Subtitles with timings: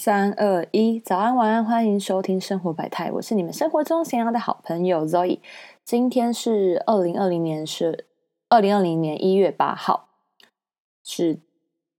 [0.00, 5.40] 三二一，早安晚安，欢迎收听生活百态，我是你们生活中想要的好朋友 Zoe。
[5.84, 8.06] 今天是二零二零年是
[8.48, 10.10] 二零二零年一月八号，
[11.02, 11.40] 是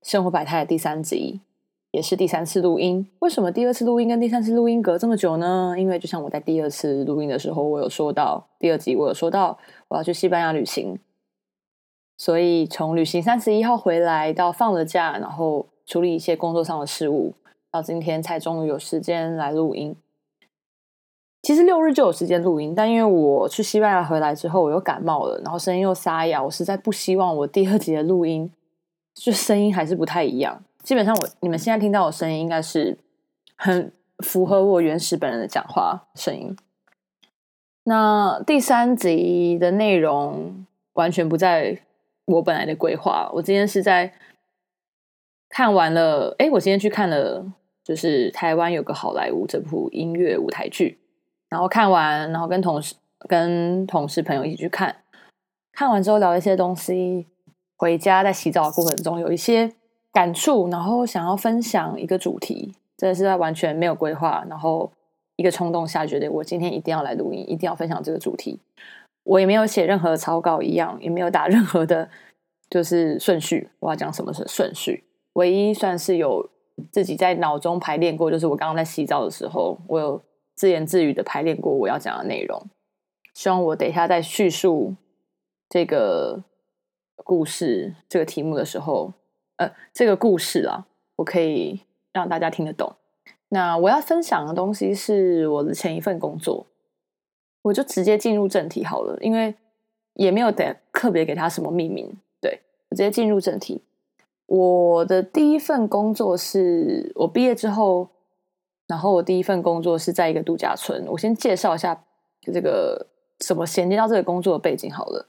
[0.02, 1.42] 生活百态的第三集，
[1.90, 3.06] 也是第三次录音。
[3.18, 5.74] 为什么第二次录音跟第三次录音隔这么久呢？
[5.76, 9.58] 因为就像我在第二次录音的时候，我有说到第二集，我有说到
[9.88, 10.98] 我要去西班牙旅行，
[12.16, 17.34] 所以从旅行三十一号回来到放了假，然后处理一些工作上的事务。
[17.70, 19.94] 到今天才终于有时间来录音。
[21.42, 28.52] 其实六日就有时间录音，但因为我去西班牙回来之后，我又感冒了，然后声音又沙哑，我实在不希望我第二集的录音
[29.14, 30.62] 就声音还是不太一样。
[30.82, 32.98] 基本上，我你们现在听到我声音应该是
[33.56, 36.54] 很符合我原始本人的讲话声音。
[37.84, 41.80] 那第三集的内容完全不在
[42.26, 43.30] 我本来的规划。
[43.32, 44.12] 我今天是在
[45.48, 47.50] 看完了，哎，我今天去看了。
[47.82, 50.98] 就是台湾有个好莱坞这部音乐舞台剧，
[51.48, 52.94] 然后看完，然后跟同事、
[53.28, 54.94] 跟同事朋友一起去看，
[55.72, 57.26] 看完之后聊一些东西，
[57.76, 59.72] 回家在洗澡的过程中有一些
[60.12, 64.92] 感触，然后想要分享一个主题，真的是在完全没有规划，然后
[65.36, 68.60] 一个冲动下觉得我今天一定要来录音，一定要分享这个主题，
[69.24, 72.08] 我也没有写任何草稿一样，也没有打任何的，
[72.68, 76.48] 就是顺序，我要讲什么是顺序，唯一算是有。
[76.90, 80.22] 自己在脑中排练过，就是我刚刚在洗澡的时候，我有
[80.54, 82.62] 自言自语的排练过我要讲的内容。
[83.34, 84.94] 希望我等一下在叙述
[85.68, 86.42] 这个
[87.16, 89.12] 故事、这个题目的时候，
[89.56, 90.86] 呃，这个故事啊，
[91.16, 91.80] 我可以
[92.12, 92.96] 让大家听得懂。
[93.50, 96.66] 那我要分享的东西是我的前一份工作，
[97.62, 99.54] 我就直接进入正题好了，因为
[100.14, 102.60] 也没有得特别给他什么命名，对
[102.90, 103.82] 我直接进入正题。
[104.50, 108.08] 我的第一份工作是我毕业之后，
[108.88, 111.06] 然后我第一份工作是在一个度假村。
[111.06, 112.04] 我先介绍一下
[112.52, 113.06] 这个
[113.38, 115.28] 怎么衔接到这个工作的背景好了。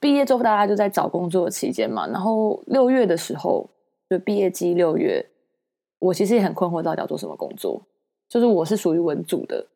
[0.00, 3.68] 毕业之后大家就在找工作期间嘛，然后六月的时候
[4.08, 5.26] 就毕业季六月，
[5.98, 7.82] 我其实也很困惑到底要做什么工作。
[8.26, 9.66] 就是我是属于文组的，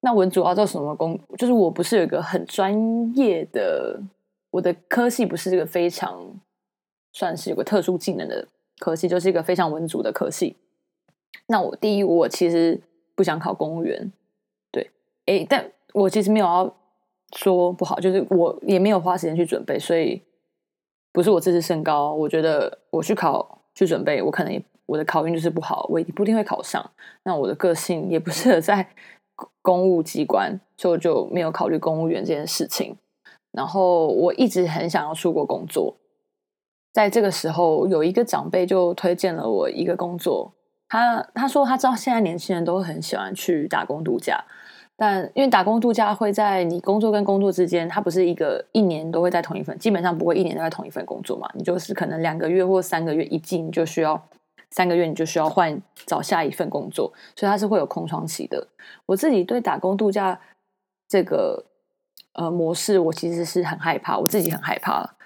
[0.00, 1.20] 那文组要做什么工？
[1.36, 4.00] 就是我不是有一个很专业的，
[4.50, 6.40] 我的科系不是这个非常。
[7.14, 8.46] 算是有个特殊技能的
[8.78, 10.56] 科系，就是一个非常文组的科系。
[11.46, 12.80] 那我第一，我其实
[13.14, 14.12] 不想考公务员，
[14.70, 14.90] 对，
[15.26, 16.74] 哎，但我其实没有要
[17.36, 20.20] 说不好，就是我也没有花时间去准备，所以
[21.12, 22.12] 不是我自视甚高。
[22.12, 26.90] 我觉得我去考去准备，我可能也我的考运就是不好，我也不一定会考上。
[27.22, 28.88] 那我的个性也不适合在
[29.62, 32.96] 公务机关，所以我就没有考虑公务员这件事情。
[33.52, 35.94] 然后我一直很想要出国工作。
[36.94, 40.54] 在这个时候，有一个长辈就推荐了我一个工作。
[40.88, 44.44] 他他说他知道现在年轻人都很喜欢去打工度假，
[44.96, 51.50] 但因为打工度假会在你工作跟工作之间，它不是一个一年都会在同一份，基本上不会一年都在同一份工作嘛。
[51.54, 54.28] 你就是可能两个月或三个月一进，就需要
[54.70, 58.64] 三个月，你就需要换找下一份工作，所以它是会有空窗期的。
[59.06, 60.38] 我自己对打工度假
[61.08, 61.64] 这个
[62.34, 65.16] 呃模式，我其实是很害怕，我自己很害怕，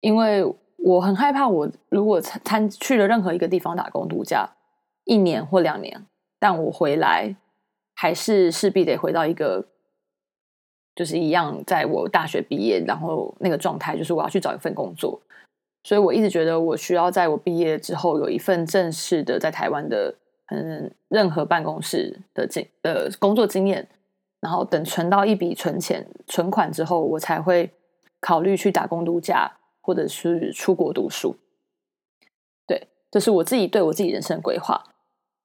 [0.00, 0.50] 因为。
[0.88, 4.48] 我很害怕，我如果参参去了任何一个地方打工度假，
[5.04, 6.06] 一年或两年，
[6.38, 7.36] 但我回来
[7.94, 9.66] 还是势必得回到一个，
[10.94, 15.20] 就是一样，在我大学毕业，然后那个状态就是我要去找一份工作，
[15.82, 20.14] 所以我一直觉得我需要在我毕业之后有一份正式的在台湾的
[20.46, 23.86] 嗯任何办公室的经呃工作经验，
[24.40, 27.70] 然后等存到一笔存钱存款之后，我才会
[28.20, 29.52] 考虑去打工度假。
[29.88, 31.34] 或者是出国读书，
[32.66, 34.84] 对，这是我自己对我自己人生的规划。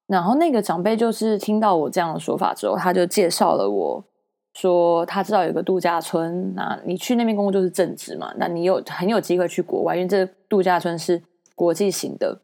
[0.06, 4.04] 然后那个长辈就是听到我这样的说法之后，他就介绍了我
[4.52, 11.22] 说，他知道有个度假村，那你去那边工作就是正职嘛，那你有很有机会去国外，因为这度假村是
[11.54, 12.42] 国际型的，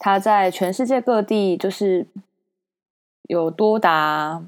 [0.00, 2.08] 他在全世界各地就是
[3.28, 4.42] 有多达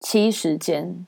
[0.00, 1.06] 七十间，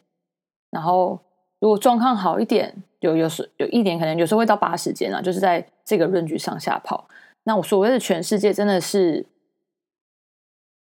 [0.70, 1.18] 然后
[1.58, 2.84] 如果状况好一点。
[3.00, 7.08] 有有时有一年可能有时候会到八十间啊，就是在这个论据上下跑。
[7.44, 9.24] 那我所谓的全世界真的是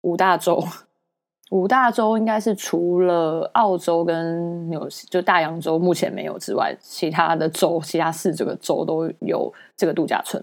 [0.00, 0.62] 五大洲，
[1.50, 10.43] 五大洲应该是除了澳洲跟纽就大洋洲目前没有之外，其他的州其他四这个州都有这个度假村。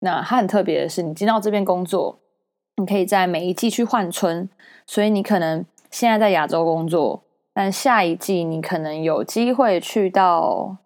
[0.00, 2.18] 那它很特别的是，你进到这边工作，
[2.76, 4.48] 你可以在每一季去换村，
[4.86, 7.22] 所以你可能现在在亚洲工作，
[7.54, 10.76] 但下一季你可能有机会去到。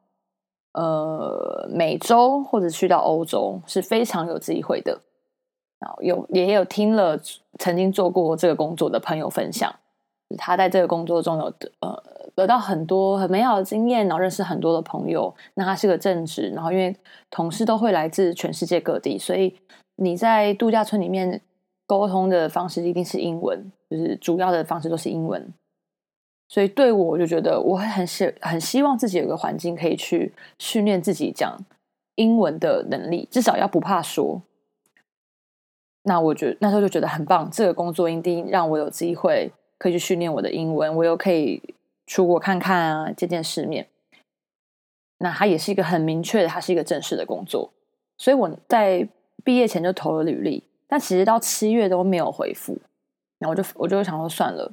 [0.74, 5.00] 呃，美洲或者去到欧洲是非常有机会的。
[5.80, 7.18] 然后有也有听了
[7.58, 9.74] 曾经做过这个工作的朋友分享，
[10.38, 12.02] 他在这个工作中有得呃
[12.34, 15.34] 得到很多很美好的经验，然后认识很多的朋友。
[15.54, 16.96] 那他是个正职，然后因为
[17.30, 19.54] 同事都会来自全世界各地，所以
[19.96, 21.40] 你在度假村里面
[21.86, 25.52] 沟通的方式一定是英文，就是主要的方式都是英文。
[26.46, 31.58] 所以对我，我就觉得我会很希很希望自己有个环境可以去训练自己讲
[32.14, 34.42] 英文的能力，至少要不怕说。
[36.02, 41.74] 那我觉得那时候就觉得很棒，这个工作一定让我有机会可以去训练我的英文，我又可以
[42.06, 43.88] 出国看看啊，见见世面。
[45.18, 47.72] 那它也是一个很明确的，它是一个正式的工作。
[48.18, 49.08] 所以我在
[49.42, 52.78] 毕业前就投了履历，但其实到七月都没有回复。
[53.38, 54.70] 然后我就我就想说算了。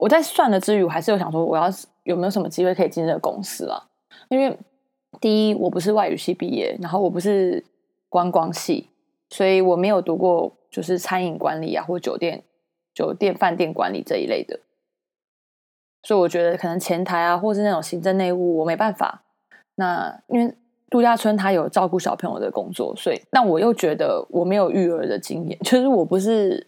[0.00, 1.64] 我在算了之余，我还是有想说，我要
[2.04, 3.86] 有没有什么机会可以进这个公司了？
[4.30, 4.58] 因为
[5.20, 7.62] 第一，我不是外语系毕业，然后我不是
[8.08, 8.88] 观光系，
[9.28, 12.42] 所以我没有读过就是餐饮管理啊，或酒店、
[12.94, 14.58] 酒店饭店管理这一类的。
[16.02, 19.22] 所以我觉得可能前台啊，或是那种行政内务，我没办法。
[19.74, 20.54] 那因为
[20.88, 26.66] 度假村它有照顾小朋友的工作，所以但我又觉得我没有育儿的经验， 就是我不是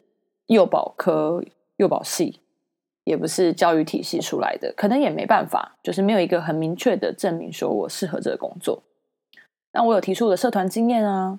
[0.48, 1.42] 幼保科、
[1.78, 2.38] 幼保系。
[3.04, 8.82] 也不是教育体系出来的，可能也没办法，就是没有一个很明确的证明说我适合这个工作。
[9.72, 11.38] 那我有提出我的社团经验啊，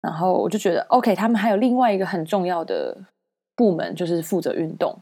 [0.00, 2.96] 然后我就觉得 OK，他们还有另外一个很重要的
[3.56, 4.96] 部门，就是负责运动。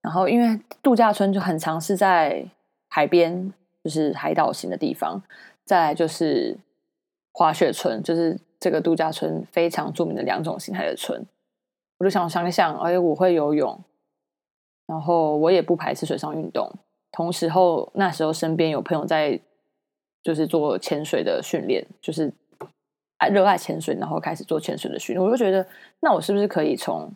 [0.00, 2.44] 然后因为度假村就很常是在
[2.88, 3.52] 海边，
[3.82, 5.22] 就是海岛型的地方。
[5.64, 6.58] 再来就是
[7.32, 11.24] 滑雪村，就是这个度假村非常著名的两种形态的村。
[11.98, 13.78] 我就想想一想，哎，我会游泳。
[14.86, 16.70] 然后我也不排斥水上运动，
[17.10, 19.40] 同时候那时候身边有朋友在，
[20.22, 22.32] 就是做潜水的训练，就是
[23.16, 25.24] 爱热爱潜水，然后开始做潜水的训练。
[25.24, 25.66] 我就觉得，
[26.00, 27.10] 那我是不是可以从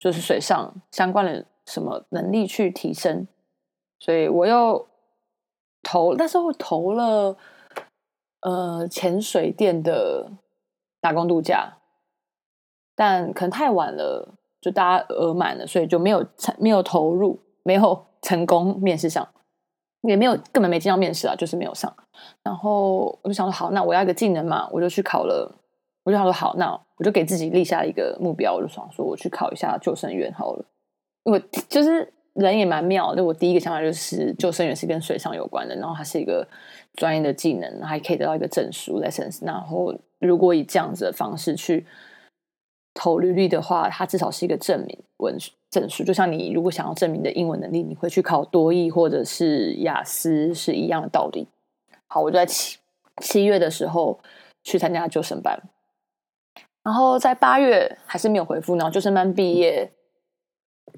[0.00, 3.26] 就是水上相关的什么能力去提升？
[4.00, 4.88] 所以我又
[5.82, 7.36] 投那时候投了
[8.40, 10.28] 呃潜水店的
[11.00, 11.76] 打工度假，
[12.96, 14.34] 但可能太晚了。
[14.60, 19.26] 就大家额满了，所以就没有成没有投入，没有成功面试上，
[20.02, 21.90] 也没有根本没进到面试啊，就是没有上。
[22.42, 25.50] 然后我就想说，好，那我要一个技能嘛，我就去考了。
[26.04, 30.64] 我就想说，好，那我就给自己立下一个目标，我就想说，我去考一下救生员好了。
[31.24, 36.46] 我就是人也蛮妙，就我第一个想法就是救生员是跟水上有关的，然后它是一个
[36.94, 39.44] 专业的技能，还可以得到一个证书 license。
[39.44, 41.86] 然后如果以这样子的方式去。
[42.94, 45.36] 投履历的话，它至少是一个证明文
[45.70, 51.46] 证书，就像你如果想要证明的英文能力，你会去考多译或者是雅思是一样的道理。
[52.06, 52.78] 好，我就在七
[53.18, 54.18] 七月的时候
[54.64, 55.62] 去参加救生班，
[56.82, 59.92] 然后在八月还是没有回复，然后救生班毕业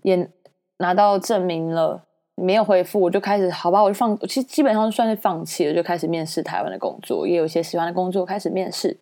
[0.03, 0.31] 也
[0.79, 2.05] 拿到证明了，
[2.35, 8.99] 没有回复，我就开始好吧，我就放，其实基本上算是放弃了，就开始面试台湾的工作，也有一些喜欢的工作开始面试。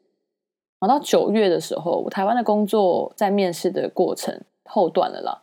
[0.80, 5.42] 然后到九月的时候，我台湾的工作在面试的过程后段了啦。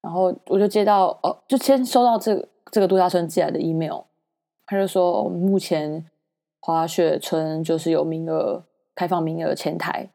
[0.00, 4.00] 然后我就接到哦，就先收到这个这个度假村寄来的 email，
[4.66, 6.04] 他就说我们目前
[6.60, 8.64] 滑雪村就是有名额
[8.94, 10.08] 开放名额前台，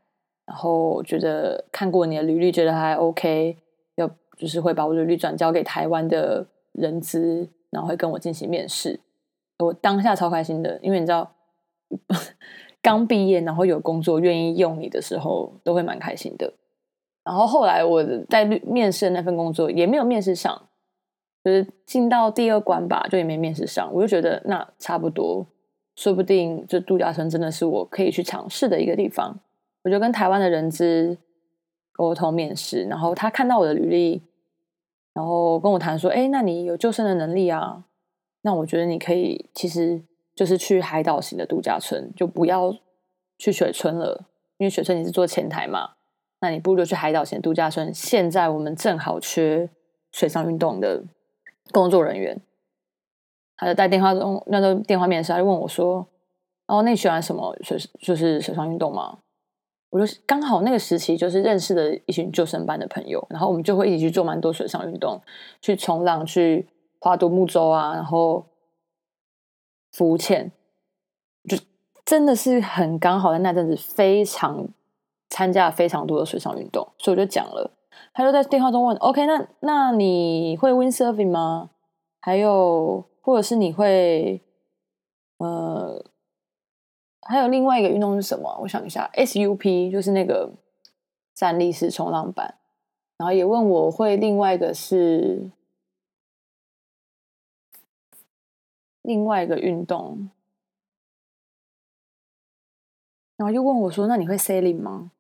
[0.46, 3.58] 然后觉得看过你的履历，觉得还 OK，
[3.96, 9.00] 要就是会把我的履历转交给台湾的人资，然后会跟我进行面试。
[9.60, 11.32] 我当下超开心的，因为你知道。
[12.82, 16.54] 刚毕业，然后有工作愿意用你的时候，都会蛮开心的。
[17.24, 20.70] 然后后来我在面试的那份工作也没有面试上，
[21.44, 23.94] 就是进到第二关吧，就也没面试上。
[23.94, 25.46] 我就觉得那差不多，
[25.96, 29.38] 说不定这度假村真的是我可以去尝试的一个地方。
[29.84, 31.18] 我就跟台湾的人资
[31.92, 34.22] 沟通面试，然后他看到我的履历，
[35.14, 37.84] 然后跟我谈说：“哎，那你有救生的能力啊？
[38.44, 40.02] 那我觉得你可以，其实。”
[40.38, 42.72] 就是去海岛型的度假村，就不要
[43.40, 44.26] 去水村了，
[44.60, 45.96] 因为水村你是做前台嘛，
[46.42, 47.92] 那你不如就去海岛型度假村。
[47.92, 49.68] 现在我们正好缺
[50.12, 51.04] 水上运动的
[51.72, 52.40] 工作人员。
[53.56, 56.06] 他就在电话中，那个电话面试，他就问我说
[56.68, 57.76] ：“哦，那你喜欢什么水？
[58.00, 59.18] 就是水上运动吗？”
[59.90, 65.20] 我就刚好那个时期就是认识了一群救生班的朋友，然后我们就会一起去做蛮多水上运动，
[65.62, 66.68] 去冲浪，去
[67.00, 68.46] 划独木舟啊，然后。
[69.98, 70.52] 浮潜
[71.50, 71.58] 就
[72.06, 74.68] 真的是很刚好，在那阵子非常
[75.28, 77.72] 参加了非常多的水上运动，所以我就讲了。
[78.14, 81.72] 他就在电话中问：“OK，那那你会 windsurfing 吗？
[82.22, 84.40] 还有，或者是你会
[85.40, 86.06] 呃，
[87.22, 88.56] 还有另外一个运动是什么？
[88.62, 90.52] 我想一下，SUP 就是那个
[91.34, 92.56] 站立式冲浪板，
[93.18, 95.50] 然后也问我会另外一个是
[99.08, 100.30] 另外一个运动，
[103.38, 105.14] 然后又问我说：“那你会 sailing 吗？”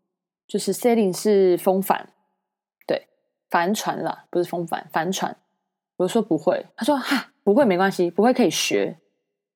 [0.45, 2.09] 就是 sailing 是风帆，
[2.85, 3.07] 对，
[3.49, 5.37] 帆船啦，不是风帆，帆船。
[5.95, 8.99] 我说不会，他说：“哈，不会没关系，不会可以学。”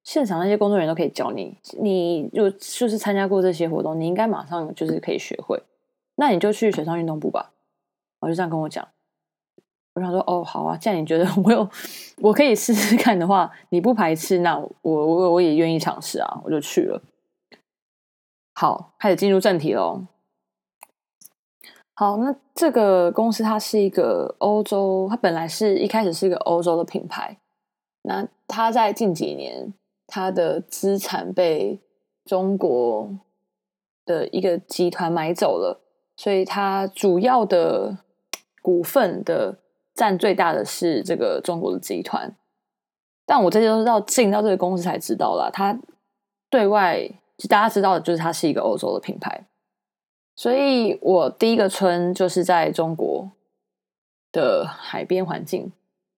[0.03, 5.61] 现场那些工作人员都可以教你，你就就是参加过这些活动，你应该马上就是可以学会。
[6.15, 7.51] 那你就去水上运动部吧。
[8.19, 8.87] 我就这样跟我讲。
[9.93, 11.69] 我想说，哦，好啊，既然你觉得 我有
[12.17, 17.01] 我可以试试看的话，你不排斥，那我我我也愿意尝试啊，我就去了。
[18.53, 20.05] 好，开始进入正题喽。
[21.93, 27.37] 好，那这个公司它是一个欧洲，它本来是一开始是一个欧洲的品牌，
[28.03, 29.73] 那它在近几年。
[30.13, 31.79] 它的资产被
[32.25, 33.17] 中国
[34.03, 35.79] 的一个集团买走了，
[36.17, 37.99] 所以它主要的
[38.61, 39.57] 股份的
[39.93, 42.35] 占最大的是这个中国的集团。
[43.25, 45.49] 但我这些都是到进到这个公司才知道啦。
[45.51, 45.79] 他
[46.49, 49.45] 对外就大家知道的就是它是一个欧洲的品牌，
[50.35, 53.31] 所以我第一个村就是在中国
[54.31, 55.71] 的海边环境。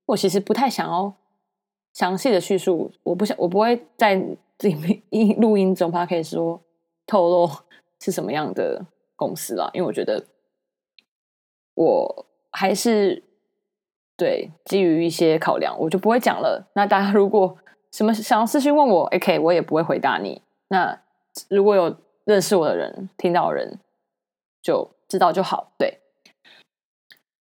[0.07, 1.13] 我其实不太想要。
[1.93, 6.59] 详细的叙述，我不想，我不会在里面音录音中，怕可以说
[7.05, 7.47] 透露
[7.99, 8.83] 是什么样的
[9.15, 10.25] 公司啦，因为我觉得
[11.75, 13.21] 我还是
[14.15, 16.69] 对基于一些考量，我就不会讲了。
[16.73, 17.57] 那大家 如果
[17.91, 20.41] 什么想要私信问我，OK，我也不会回答你。
[20.69, 20.99] 那
[21.49, 23.79] 如果有认识我的人听到人
[24.61, 25.71] 就知道就好。
[25.77, 25.99] 对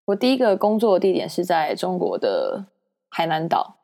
[0.06, 2.66] 我第一个工作地点是在中国的
[3.08, 3.76] 海南岛。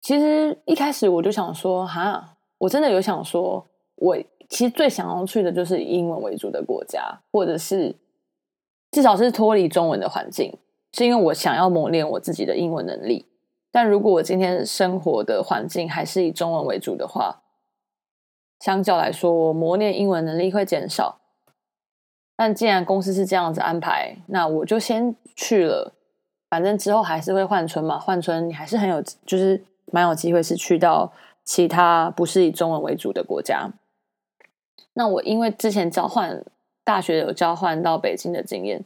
[0.00, 3.66] 其实一开始我就想说，哈，我真的有想说，
[3.96, 4.16] 我
[4.48, 7.94] 其实最想要去的就是英文为主的国家，或者是
[8.90, 10.56] 至少是脱离中文的环境，
[10.92, 13.26] 是因为我想要磨练我自己的英文能力。
[13.70, 17.42] 但如果我今天生活的环境还是以中文为主的话，
[18.58, 21.20] 相较来说，我磨练英文能力会减少。
[22.36, 25.94] 但既然公司是这样子安排，那我就先去了。
[26.48, 29.64] 反正之后还是会换村嘛，换村你还是很有，就是。
[29.92, 33.72] 蛮有机会是去到其他不是以中文为主的国家。
[34.92, 36.44] 那我因为之前交换
[36.84, 38.84] 大学有交换到北京的经验，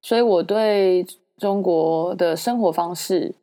[0.00, 1.04] 所以我对
[1.36, 3.34] 中国的生活方式，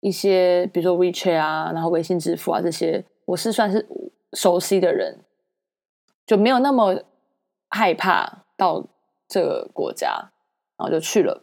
[0.00, 3.86] 一些比如说 WeChat 啊，然后微信支付啊这些，我是算是
[4.34, 5.18] 熟悉的人，
[6.26, 7.02] 就没有那么
[7.70, 8.86] 害怕到
[9.26, 10.30] 这个国家，
[10.76, 11.42] 然后就去了。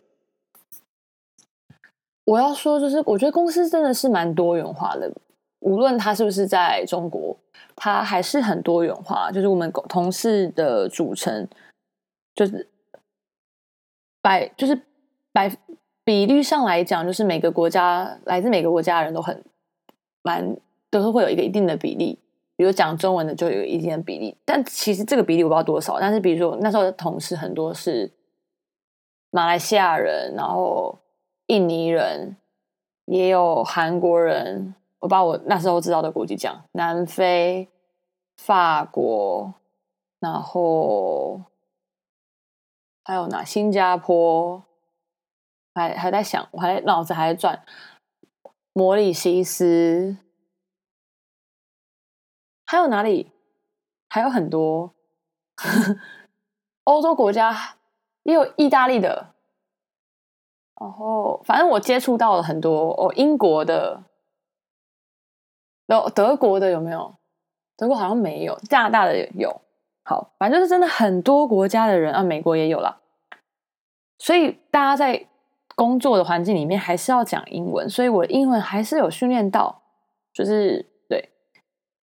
[2.26, 5.12] 我要说，就是我觉得公司真的是蛮多元化的，
[5.60, 7.38] 无论他是不是在中国，
[7.76, 9.32] 他还是很多元化。
[9.32, 11.48] 就是我们同事的组成，
[12.34, 12.68] 就是
[14.22, 14.82] 百，就是
[15.36, 15.52] 百
[16.06, 19.44] 比率上来讲，就是每个国家来自每个国家的人都很
[20.22, 20.56] 蛮
[20.90, 22.18] 都是会有一个一定的比例。
[22.56, 26.00] 比如讲中文的就有一定的比例，但其实这个比例我不知道多少。
[26.00, 28.10] 但是比如说那时候的同事很多是
[29.30, 30.98] 马来西亚人，然后。
[31.48, 32.38] 印尼人
[33.06, 37.70] 也有韩国人，我把我那时候知道的国籍讲：南非、
[38.36, 39.54] 法国，
[40.20, 41.40] 然后
[43.04, 43.44] 还有哪？
[43.44, 44.64] 新加坡，
[45.76, 47.64] 还还在想，我还脑子还在转。
[48.74, 50.18] 摩里西斯，
[52.66, 53.32] 还有哪里？
[54.10, 54.94] 还有很多
[56.86, 57.76] 欧洲国家，
[58.24, 59.34] 也有意大利的。
[60.80, 64.04] 然后，反正我接触到了很多哦，英国的，
[65.88, 67.16] 有德国的有没有？
[67.78, 69.62] 德国好像没有，加拿大的有。
[70.04, 73.02] 好，反正就是真的很多国家的人啊，美国也有了。
[74.18, 75.28] 所以大家在
[75.76, 79.82] 工作的环境里面还是要讲英文，所以我英文还是有训练到。
[80.34, 81.30] 就是对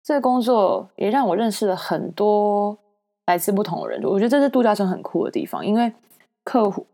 [0.02, 2.76] 这个工作也让我认识了很多
[3.24, 5.90] 来自不同的人，我觉得这是度假村很酷的地方，因为
[6.44, 6.86] 客户。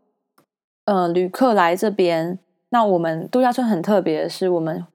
[0.85, 4.87] 呃，旅客来这边，那我们度假村很特别的是，我们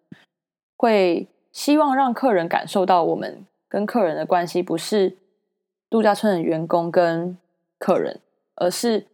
[0.78, 5.18] 会希望让客人感受到我们跟客人的关系不是
[5.90, 7.36] 度假村的员工跟
[7.78, 8.20] 客人，
[8.54, 9.06] 而是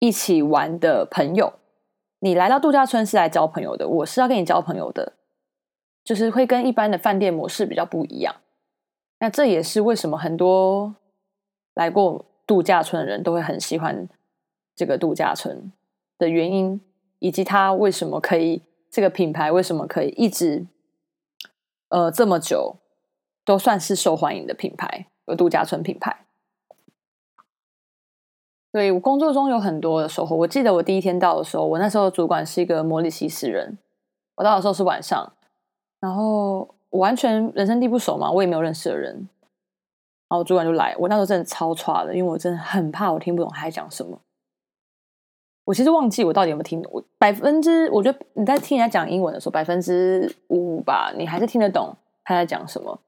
[0.00, 1.52] 一起玩的朋友。
[2.24, 5.12] 你来到度假村是来交朋友的，我是要跟你交朋友的，
[6.02, 8.34] 就是会跟一般的饭店模式比较不一样。
[9.18, 10.94] 那这也是为什么很多
[11.74, 14.08] 来过度假村的人都会很喜欢
[14.74, 15.70] 这个度假村。
[16.16, 16.80] 的原因，
[17.18, 20.64] 以及它为什么可以这个品牌为什么可以一直
[21.88, 22.76] 呃这么久
[23.44, 26.24] 都算是受欢迎的品牌，有度假村品牌。
[28.74, 30.34] 对我工作中有很多的收获。
[30.34, 33.78] 我记得我第一天到的时候，我那时候主管是一个摩里西斯人。
[34.34, 35.32] 我到的时候是晚上，
[36.00, 39.14] 然后我完全人生地不熟嘛，我也没有认识的人。
[40.28, 44.18] 然后主管就来，我那时候真的超差的，因为我真的很怕我听不懂他在讲什么。
[45.66, 52.98] 我其实忘记我到底有没有听懂，我百分之我觉得你在听人家讲英文的时候，百分之五吧，你还是听得懂他在讲什么。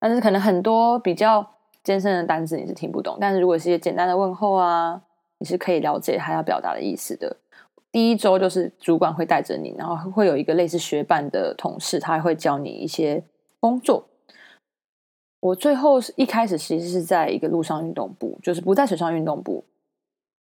[0.00, 1.53] 但是可能很多比较
[1.84, 5.00] 艰深的单词你是听不懂，但是如果是一些简单的问候啊，
[5.38, 7.36] 你是可以了解他要表达的意思的。
[7.92, 13.22] 第一周就是主管会带着你，然后会有一个类似学伴的同事，他会教你一些
[13.60, 14.08] 工作。
[15.38, 19.62] 我最后是一开始其实是在一个陆上运动部，就是不在水上运动部，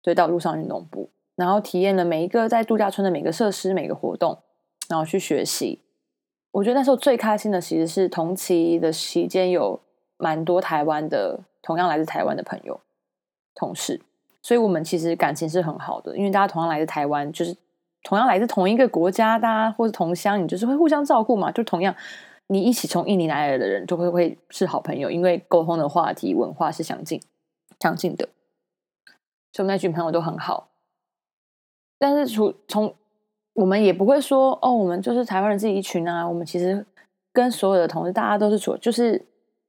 [0.03, 4.39] 对，到陆上运动部，然后体验了每一个在度假村的每个设施、每个活动，
[4.89, 5.83] 然后去学习。
[6.51, 9.79] 我觉得那时候最开心的其实是同期的期间有
[10.19, 12.81] 蛮多台湾的，同样来自台湾的朋友、
[13.55, 14.01] 同事，
[14.43, 17.57] 所以我们其实感情是很好的，因为大家同样来自台湾，就是
[18.03, 21.95] 同样来自同一个国家，大家或是同乡，你就是会互相照顾嘛，就同样。
[22.49, 27.21] 你一起从印尼来的人就会会是好朋友，因为沟通的话题、文化是相近、
[27.81, 28.29] 相近的，
[29.53, 30.69] 所以那群朋友都很好。
[31.99, 32.95] 但是从从
[33.55, 36.29] 我们也不会说哦，我们就是台湾人自己一群啊。
[36.29, 36.87] 我们其实
[37.33, 39.27] 跟所有的同事，大家都是处，就是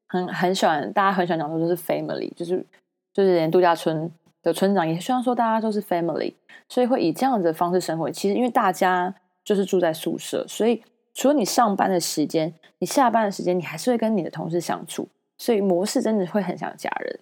[0.07, 2.65] 很很喜欢，大家很喜欢讲说就是 family，就是
[3.13, 4.11] 就是连度假村
[4.41, 6.33] 的村长也希望说大家都是 family，
[6.67, 8.09] 所以会以这样子的方式生活。
[8.09, 10.83] 其实因为大家就是住在宿舍，所以。
[11.19, 15.09] 除了你上班的时间，你下班的时间，你还是会跟你的同事相处，
[15.39, 17.19] 所以模式真的会很像家人。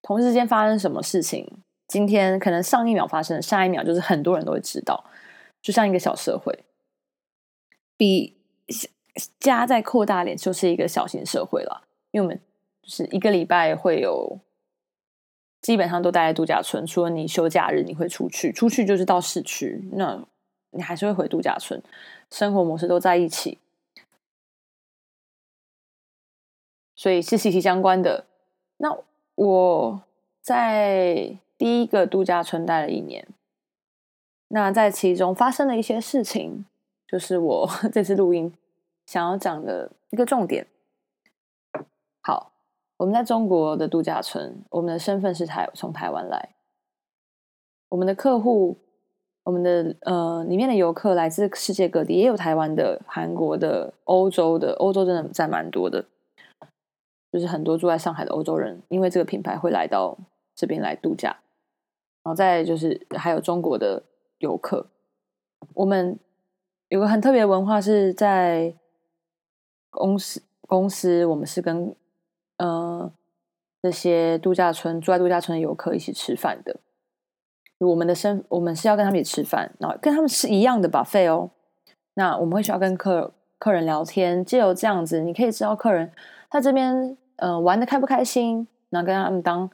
[0.00, 1.46] 同事之间发生什么事情，
[1.86, 5.04] 今天可能上一秒发生，下一秒就是很多人都会知道，
[5.60, 6.60] 就像一个小社会。
[7.98, 8.34] 比
[9.38, 11.82] 家再扩大点，就是一个小型社会了。
[12.12, 12.40] 因为我们
[12.82, 14.38] 就是一个礼拜会有，
[15.60, 20.24] 基本上都待在度假村，除了你休假日你会出去，出去就是到市区，那
[20.70, 21.82] 你还是会回度假村。
[22.30, 23.58] 生活模式都在一起，
[26.94, 28.24] 所以是息息相关的。
[28.78, 28.96] 那
[29.34, 30.02] 我
[30.40, 33.26] 在第一个度假村待了一年，
[34.48, 36.64] 那在其中发生了一些事情，
[37.06, 38.52] 就是我 这次录音
[39.06, 40.66] 想要讲的一个重点。
[42.20, 42.52] 好，
[42.96, 46.50] 我们在中国的度假村，我们的身份是台从台湾来，
[47.88, 48.78] 我们的客户。
[49.42, 54.74] 我们的呃，里面的游客来自世界各地，也有台湾的、韩国的、欧洲的。
[54.74, 56.04] 欧洲真的占蛮多的，
[57.32, 60.16] 就是很多住在上海的欧洲人，因为这个品牌会来到
[60.54, 61.30] 这边来度假。
[62.22, 64.02] 然后再就是还有中国的
[64.38, 64.86] 游客。
[65.72, 66.18] 我们
[66.88, 68.74] 有个很特别的文化，是在
[69.88, 71.96] 公司公司，我们是跟
[72.60, 73.10] 呃
[73.82, 76.76] 这些度假村住在度假村的游客一起吃饭的。
[77.78, 81.50] 我们的身，我们是要跟他们一起吃饭，然后跟他们是一样的 buffet 哦。
[82.12, 86.12] 那我们会需要跟客客人聊天，借由这样子，你可以知道客人
[86.50, 89.70] 他这边呃玩的开不开心，然后跟他们当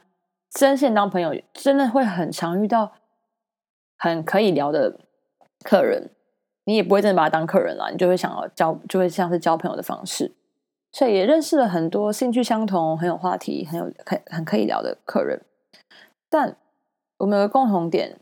[0.50, 2.92] 真线当朋友，真的会很常遇到
[3.98, 5.00] 很可以聊的
[5.64, 6.10] 客人。
[6.62, 10.35] 你也不会真的把他当客人了，你就会想要交，就会像是交朋友的方式。
[10.96, 15.42] 所以也认识了很多兴趣相同、很有话题、很有很很可以聊的客人，
[16.30, 16.56] 但。
[17.18, 18.20] 我们有个共同点，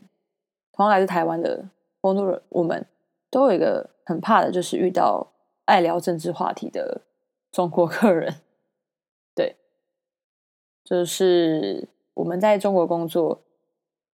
[0.71, 1.65] 同样来自台湾的
[1.99, 2.85] 工作人，我们
[3.29, 5.33] 都有一个很怕的，就是遇到
[5.65, 7.01] 爱聊政治话题的
[7.51, 8.35] 中国客人。
[9.35, 9.57] 对，
[10.81, 13.41] 就是我们在中国工作，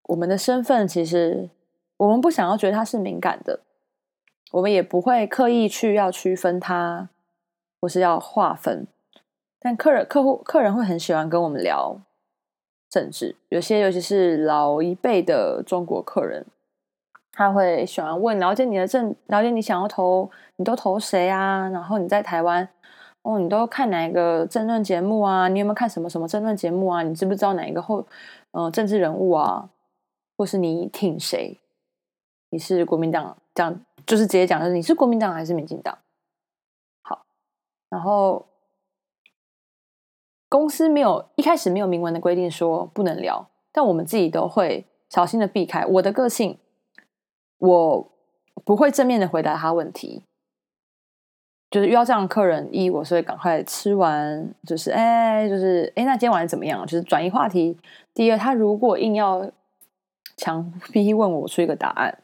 [0.06, 1.52] 我们的身份其实
[1.97, 3.60] 我们不想要觉得它是敏感的，
[4.54, 7.10] 我们也不会刻意去要区分它，
[7.82, 8.88] 或是要划分。
[9.60, 12.00] 但客人、客户、客人会很喜欢跟我们聊。
[12.89, 16.46] 政治有些，尤其是老一辈的中国客人，
[17.32, 21.70] 他会喜欢问了解你的政，了解你想要投，你都投谁啊？
[21.70, 22.67] 然后你在台湾，
[23.22, 25.48] 哦，你都看哪一个政论节目啊？
[25.48, 27.02] 你有没有看什么什么政论节目啊？
[27.02, 28.06] 你知不知道哪一个后，
[28.52, 29.70] 呃，政治人物啊？
[30.36, 31.58] 或是你挺谁？
[32.50, 33.38] 你是国民党？
[33.56, 35.98] 这样就是直接讲，就是你是国民党还是民进党？
[37.92, 38.48] 然后。
[40.52, 45.86] 公司没有一开始没有明文的规定说不能聊，但我们自己都会小心的避开。
[45.86, 46.58] 我的个性，
[47.60, 48.12] 我
[48.66, 50.24] 不会正面的回答他问题，
[51.70, 56.86] 就是遇到这样的客人，一我是会赶快吃完，就是哎，就是哎，那今天晚上怎么样？
[56.86, 57.78] 就是转移话题。
[58.14, 59.50] 第二，他如果硬要
[60.36, 62.18] 强逼问我出一个答案，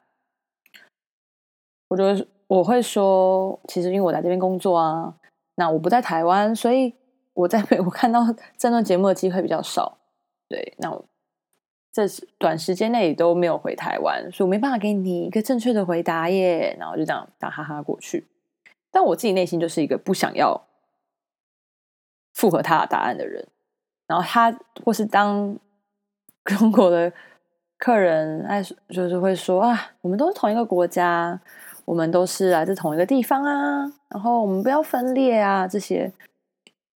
[1.88, 5.16] 我觉得我会说，其实因为我在这边工作啊，
[5.58, 6.96] 那我不在台湾，所以。
[7.38, 8.22] 我在美国 看到
[8.58, 9.96] 这段节目的机会比较少，
[10.50, 10.90] 对，那
[11.94, 12.02] 这
[12.40, 16.76] 短时间内都没有回台湾，所以我没办法给你一个正确的回答耶。
[16.80, 18.26] 然后就这样打哈哈过去。
[18.90, 20.60] 但我自己内心就是一个不想要
[22.34, 23.48] 符合他的答案的人。
[24.08, 24.52] 然后他
[24.84, 25.56] 或是当
[26.58, 27.14] 中国的
[27.78, 31.40] 客人爱就是会说啊，我们都是同一个国家，
[31.88, 35.68] 我们都是来自同一个地方啊，然后我们不要分裂啊。
[35.68, 36.14] 这些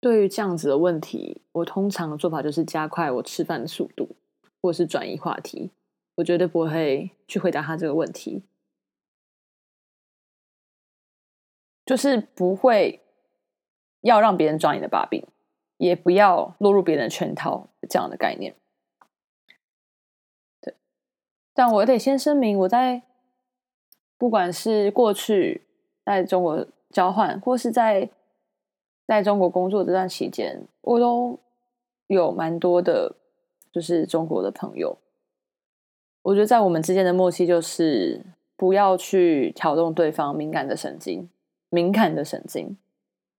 [0.01, 4.16] 对于这样子的问题，我通常的做法就是加快我吃饭的速度。
[4.61, 5.70] 或是转移话题，
[6.16, 8.42] 我绝对不会去回答他这个问题，
[11.87, 13.01] 就是不会
[14.01, 15.24] 要让别人抓你的把柄，
[15.77, 18.57] 也不要落入别人的圈套这样的概念。
[20.61, 20.74] 对，
[21.55, 23.03] 但我得先声明，我在
[24.19, 25.63] 不管是过去
[26.05, 28.11] 在中国交换，或是在
[29.07, 31.39] 在中国工作这段期间，我都
[32.09, 33.15] 有蛮多的。
[33.71, 34.99] 就是中国的朋友，
[36.23, 38.25] 我觉得在我们之间的默契就是
[38.57, 41.29] 不要去挑动对方敏感的神经，
[41.69, 42.77] 敏感的神经，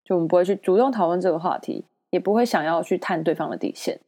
[0.05, 3.99] 就我们不会去主动讨论这个话题，也不会想要去探对方的底线。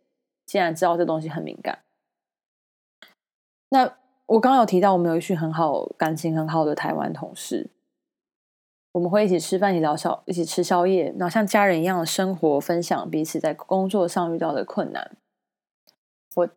[0.46, 1.80] 既然知道这东西很敏感，
[3.70, 3.98] 那
[4.32, 7.70] 我刚刚有提到，我们有一群很好、感情很好的台湾同事，
[8.94, 15.18] 我们会一起吃饭，一起聊宵，一起吃宵夜，然后像家人一样的生活，分享彼此在工作上遇到的困难。
[16.36, 16.50] 我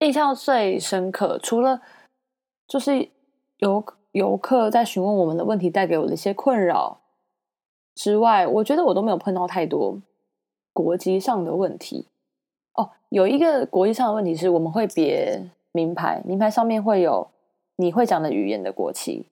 [0.00, 1.80] 印象最深刻，除了
[2.66, 3.08] 就是
[3.58, 7.02] 游游客在询问我们的问题带给我的一些困扰
[7.94, 10.02] 之外，我觉得我都没有碰到太多
[10.72, 12.08] 国际上的问题。
[12.72, 17.28] 哦，有一个国际上的问题是，我们会别名牌，名牌上面会有
[17.76, 19.26] 你会讲的语言的国旗。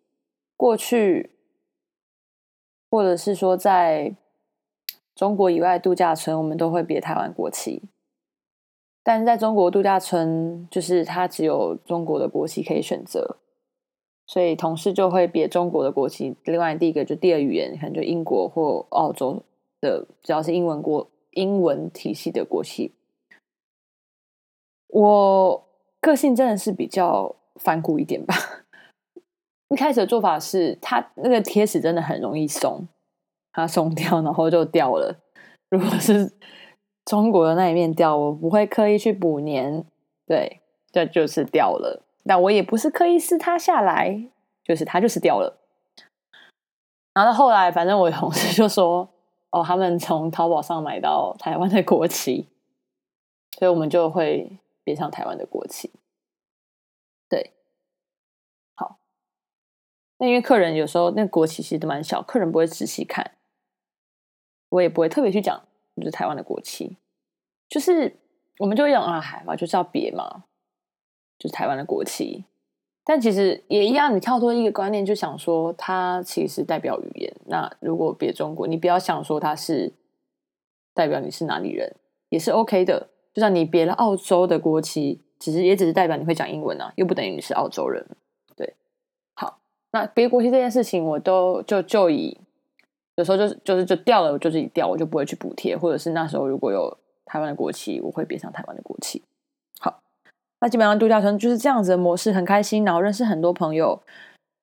[0.56, 1.30] 过去，
[2.90, 4.14] 或者是说在
[5.14, 7.82] 中国以外度假村，我们都会别台湾国旗。
[9.02, 13.36] 但是在中国度假村，就是它只有中国的国旗可以选择，
[14.26, 16.34] 所以同事就会别中国的国旗。
[16.44, 19.42] 另外，第一个就第二语言，可能就英国或澳洲
[19.80, 22.92] 的，只要是英文国英文体系的国旗。
[24.88, 25.65] 我
[26.00, 28.34] 个性真的是比较反骨一点吧。
[29.68, 32.86] 一开始的做法是，它那个贴纸真的很容易松，
[33.52, 35.16] 它松掉，然后就掉了。
[35.70, 36.32] 如果是
[37.04, 39.84] 中国的那一面掉，我不会刻意去补粘，
[40.26, 40.60] 对，
[40.92, 42.02] 这就是掉了。
[42.24, 44.28] 但我也不是刻意撕它下来，
[44.64, 45.58] 就是它就是掉了。
[47.14, 49.08] 然后后来，反正我同事就说
[49.50, 52.46] ：“哦，他们从淘宝上买到台湾的国旗，
[53.58, 55.90] 所以我们就会别上台湾的国旗。”
[57.28, 57.54] 对，
[58.74, 59.00] 好。
[60.18, 63.32] 那因为客人有时候那个国旗其实都蛮小，客人不会仔细看，
[64.68, 65.66] 我也不会特别去讲。
[65.96, 66.98] 就是台湾的国旗，
[67.70, 68.14] 就是
[68.58, 70.44] 我们就会讲啊，海嘛就是要别嘛，
[71.38, 72.44] 就是台湾的国旗。
[73.02, 77.34] 但其实也一样，你跳脱一个观念，就想说它其实代表语言。
[77.46, 79.94] 那如果别中国，你不要想说它是
[80.92, 81.96] 代表你是哪里人，
[82.28, 83.08] 也是 OK 的。
[83.36, 88.02] 就像你别了澳洲的国旗，其实也只是代表你会讲英文啊，又不等于你是澳洲人。
[88.56, 88.74] 对，
[89.34, 89.58] 好，
[89.90, 92.38] 那别国旗这件事情，我都就就以。
[93.16, 96.96] 有时候就是就是就掉了，我就自己掉，我就不会去补贴，或者是那时候如果有
[97.26, 99.22] 台湾的国旗，我会别上台湾的国旗。
[99.80, 100.00] 好，
[100.60, 104.00] 那基本上度假村就是这样子的模式，很开心，然后认识很多朋友，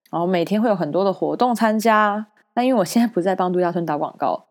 [0.09, 2.25] 然后每天会有很多的活动参加。
[2.55, 4.45] 那因为我现在不在帮度假村打广告，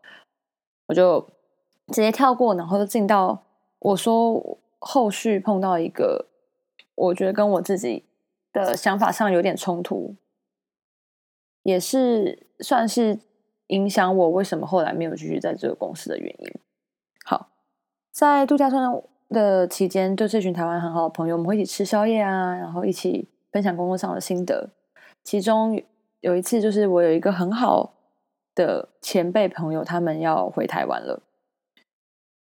[0.86, 1.20] 我就
[1.88, 3.40] 直接跳过，然后就进到
[3.82, 6.26] 我说后续碰到一个，
[6.94, 8.04] 我觉得跟我自己
[8.52, 10.16] 的想法上有点冲突，
[11.62, 13.20] 也是算是。
[13.68, 16.52] 影响我为什么后来没有继续在这个公司的原因。
[17.24, 17.48] 好，
[18.10, 18.82] 在度假村
[19.30, 24.68] 的期间，就这群台湾很好的朋友，我们会一起吃宵夜啊，然后一起分享工作上的心得。
[25.24, 25.82] 其中
[26.20, 27.94] 有一次，就是我有一个很好
[28.54, 31.22] 的前辈朋友，他们要回台湾了，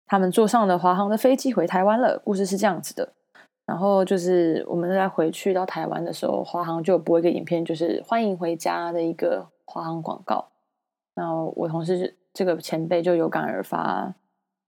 [0.07, 2.19] 他们坐上了华航的飞机回台湾了。
[2.25, 3.12] 故事是这样子的，
[3.67, 10.49] 然后就是我们在回去到台湾的时候，华航就播一个影片，就是欢迎回家的一个华航广告。
[11.14, 14.14] 那我同事这个前辈就有感而发，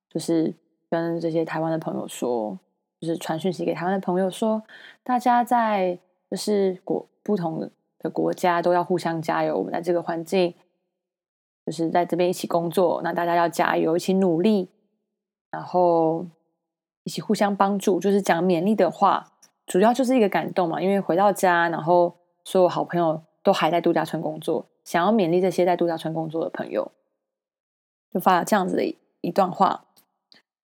[0.08, 0.54] 就是
[0.88, 2.58] 跟这些台湾的朋友说，
[3.00, 4.62] 就是传讯息给台湾的朋友说，
[5.02, 5.98] 大家在
[6.30, 7.68] 就是国不同
[7.98, 9.58] 的国家都要互相加油。
[9.58, 10.54] 我们在这个环境，
[11.66, 14.68] 就是在这边一起工作，那大家要加油，一起努力，
[15.50, 16.26] 然后
[17.04, 19.32] 一起互相帮助，就是讲勉励的话，
[19.66, 20.80] 主要就是一个感动嘛。
[20.80, 24.66] 因为回到家，然后所有好朋友都还在度假村工作。
[24.84, 26.92] 想要勉励这些在度假村工作的朋友，
[28.12, 29.84] 就发了这样子的一一段话。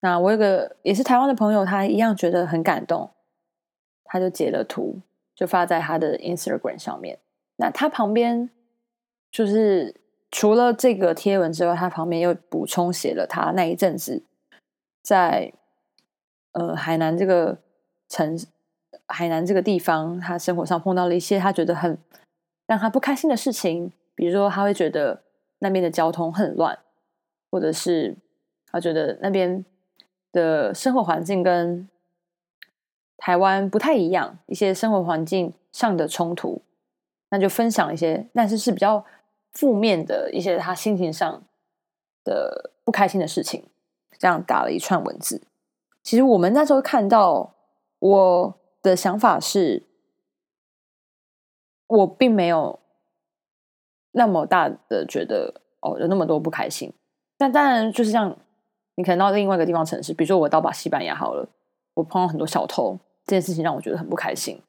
[0.01, 3.11] 那我有个也是台湾的朋友，他一样觉得很感动。
[4.11, 5.01] 他就截了图，
[5.35, 7.19] 就发在他的 Instagram 上面。
[7.57, 8.49] 那他旁边
[9.29, 9.93] 就是
[10.31, 14.23] 除了这个贴文之外，他旁边又补充写了他那一阵子
[15.01, 15.53] 在
[16.51, 17.57] 呃海南这个
[18.07, 18.37] 城
[19.07, 21.97] 海南这个地方，他生活上碰到了一些他觉得很
[22.65, 25.21] 让他不开心的事情，比如说他会觉得
[25.59, 26.77] 那边的交通很乱，
[27.51, 28.15] 或者是
[28.71, 29.65] 他觉得那边
[30.31, 31.89] 的生活环境跟
[33.17, 36.61] 台湾不太一样，一些生活环境上的冲突。
[37.31, 39.05] 那就分享一些，但是是比较
[39.53, 41.43] 负面的一些他心情上
[42.23, 43.68] 的不开心的事情，
[44.19, 45.41] 这样打了一串文字。
[46.03, 47.55] 其实我们那时候看到，
[47.97, 49.87] 我的想法是，
[51.87, 52.79] 我并没有
[54.11, 56.93] 那么大的觉得哦，有那么多不开心。
[57.37, 58.37] 但当然，就是像
[58.95, 61.47] 你可能到另外一个地方城市，比如说我到把西班牙好了，
[61.93, 64.61] 我碰到很多小偷，这件事情让我觉得很不开心。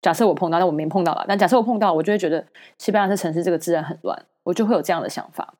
[0.00, 1.24] 假设我碰到，但我没碰到了。
[1.26, 2.46] 但假设我碰到，我就会觉得
[2.78, 5.54] 西班牙这城市这个治安很乱，我就会有这样的想法。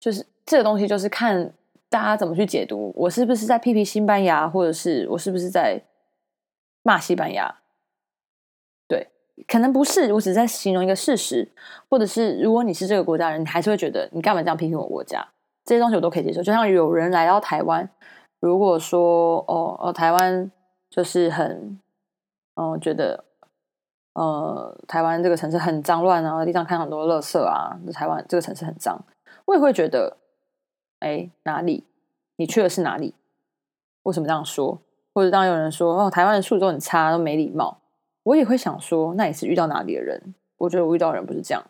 [0.00, 1.52] 就是这个东西，就是看
[1.88, 2.92] 大家怎么去解读。
[2.96, 5.82] 我是不是在批评西班牙，或者是我是不是在
[6.82, 7.54] 骂西班牙？
[8.88, 9.08] 对，
[9.48, 11.50] 可能不是，我只是在形容一个事实。
[11.88, 15.26] 或者是如果你是这个国家人，你还是会觉得你干嘛这样批评我国家？
[15.64, 16.42] 这些东西我都可以接受。
[16.42, 17.88] 就像有人来到台湾，
[18.40, 20.50] 如果说哦哦，台湾
[20.90, 21.78] 就是很。
[22.56, 23.24] 嗯，觉得
[24.12, 28.96] 呃，台湾这个城市很脏乱啊，地上看很多垃圾啊，台湾这个城市很脏，
[29.44, 30.16] 我也会觉得，
[31.04, 31.84] 哎，哪里？
[32.36, 33.14] 你去的是哪里？
[34.04, 34.80] 为什么这样说？
[35.12, 37.78] 或者当有人说哦，台湾的素质很差，都没礼貌，
[38.22, 40.34] 我也会想说，那你是遇到哪里的人？
[40.56, 41.62] 我觉得我遇到的人不是这样。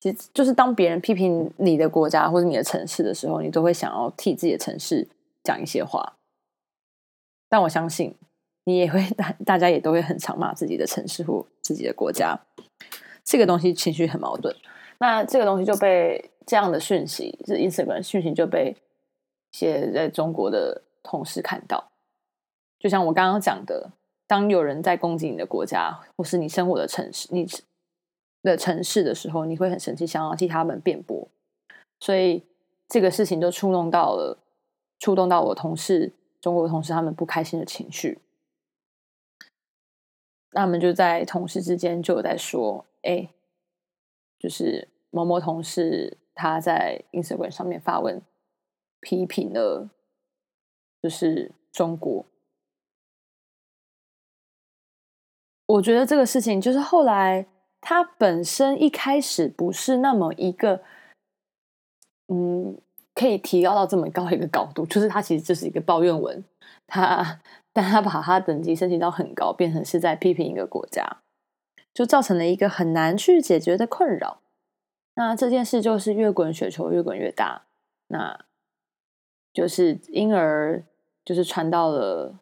[0.00, 5.06] 其实就是当别人批评你的国家或者你的城市的时候，你都会想要替自己的城市
[5.44, 6.14] 讲一些话。
[7.48, 8.14] 但我相信。
[8.64, 12.38] 你也会大，大家也都会很常骂自己的城市或自己的国家，
[13.24, 14.54] 这个东西情绪很矛盾。
[15.00, 18.76] 那这个东西就被这样的讯息，是 Instagram 讯息就被
[19.50, 21.90] 一些在中国的同事看到。
[22.78, 23.90] 就像我刚刚讲的，
[24.26, 27.46] 当有人在攻击你的国家或是你生活的城市、你
[28.42, 31.28] 的城市的时候，你会很生气，想要替他们辩驳。
[31.98, 32.44] 所以
[32.86, 34.38] 这个事情就触动到了，
[34.98, 38.18] 触动到我同事中国同事他们不开心的情绪。
[40.52, 43.28] 那他们就在同事之间就有在说，哎，
[44.40, 48.20] 就是某某同事他在 Instagram 上面发文
[49.00, 49.88] 批评了，
[51.00, 52.26] 就是中国。
[55.66, 57.46] 我觉得这个事情就是后来
[57.80, 60.82] 他本身一开始不是那么一个，
[62.26, 62.76] 嗯，
[63.14, 66.42] 可以提高到这么高一个高度，就是他其实就是一个抱怨文，
[66.86, 67.40] 他。
[67.72, 71.22] 但他把他等级升级到很高，变成是在批评一个国家，
[71.92, 74.40] 就造成了一个很难去解决的困扰。
[75.14, 77.66] 那这件事就是越滚雪球越滚越大，
[78.08, 78.44] 那
[79.52, 80.84] 就是因而
[81.24, 82.38] 就是传到了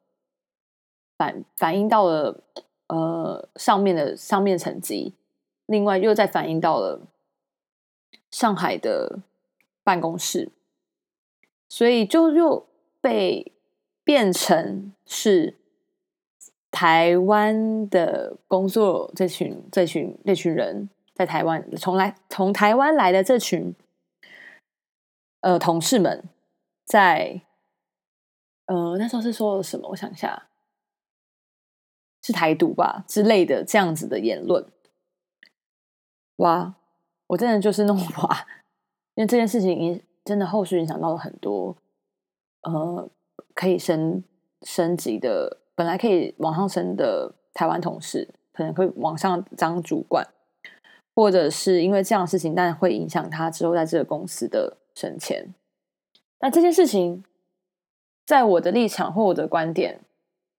[1.16, 2.42] 反反映到了
[2.88, 5.14] 呃上面的上面层级，
[5.66, 7.02] 另外又再反映到了
[8.30, 9.20] 上海的
[9.82, 10.50] 办公室，
[11.68, 12.66] 所以就又
[13.00, 13.52] 被。
[14.04, 15.57] 变成是
[16.70, 23.74] 台湾的工作，这群、这群、这群人在台湾从来从台湾来的这群
[25.40, 26.28] 呃同事们，
[26.84, 27.42] 在
[28.66, 29.88] 呃那时候是说什么？
[29.88, 30.48] 我想一下，
[32.22, 34.66] 是台独吧之类的这样子的言论。
[36.36, 36.74] 哇，
[37.28, 38.46] 我真的就是弄哇，
[39.14, 41.76] 因为这件事情影真的后续影响到了很多
[42.62, 43.10] 呃。
[43.54, 44.22] 可以升
[44.62, 50.26] 升级的，本来可以往上升的台湾同事，可能会往上当主管，
[51.14, 55.54] 或者是因为这样的事情，但会影响他之后在这个公司的升迁。
[56.40, 57.22] 那这件事情，
[58.26, 60.00] 在我的立场或我的观点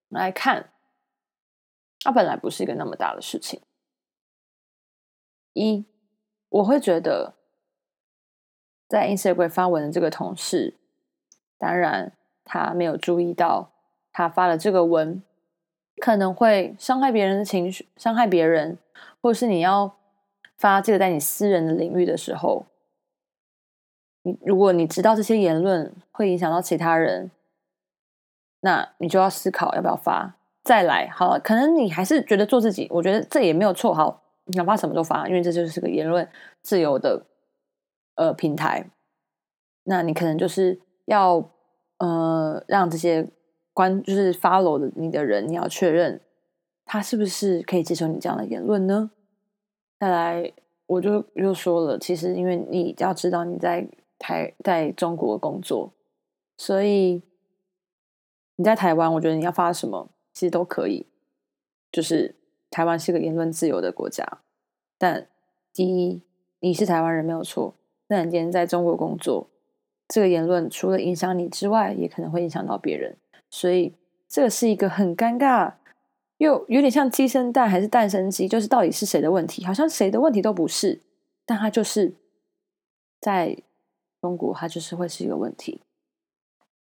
[0.08, 0.70] 来看，
[2.00, 3.60] 它本来不是一个那么大的事情。
[5.52, 5.84] 一，
[6.48, 7.34] 我会觉得，
[8.88, 10.78] 在 Instagram 发文的这个同事，
[11.58, 12.14] 当然。
[12.52, 13.74] 他没有注意到，
[14.20, 15.24] 他发了这个文，
[16.02, 18.78] 可能会伤害别人的情绪，伤害别人，
[19.22, 19.96] 或者是你要
[20.58, 22.66] 发这个在你私人的领域的时候，
[24.24, 27.32] 你如果你知道这些言论会影响到其他人，
[28.60, 30.36] 那你就要思考要不要发。
[30.66, 33.94] 再来，好，可能你还是觉得做自己，我觉得这也没有错。
[33.94, 36.28] 好，你想发什么都发，因为这就是个言论
[36.62, 37.26] 自由的
[38.16, 38.86] 呃平台。
[39.86, 41.50] 那你可能就是要。
[42.02, 43.30] 呃，让这些
[43.80, 46.20] 关就是 follow 的你的人，你要确认
[46.84, 49.10] 他是不是可以接受你这样的言论呢？
[49.98, 50.52] 再来，
[50.86, 53.88] 我就又说了，其实因为你要知道你在
[54.18, 55.94] 台在中国工作，
[56.58, 57.24] 所以
[58.58, 61.06] 你在台湾，我觉得你要发什么其实都可以。
[61.90, 62.36] 就是
[62.70, 64.42] 台湾是个言论自由的国家，
[64.98, 65.26] 但
[65.72, 66.22] 第一，
[66.60, 67.76] 你是台湾人没有错，
[68.08, 69.48] 那你今天在中国工作，
[70.10, 73.16] 这个言论除了影响你之外，也可能会影响到别人。
[73.50, 73.96] 所以
[74.28, 75.74] 这个是一个很尴尬，
[76.38, 79.66] 又有点像鸡生蛋还是蛋生鸡，就是到底是谁的问题？
[79.66, 81.02] 好像谁的问题都不是，
[81.46, 82.14] 但他就是
[83.20, 83.58] 在
[84.22, 85.82] 中国，他就是会是一个问题。